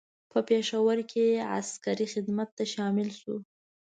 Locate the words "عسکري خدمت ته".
1.57-2.63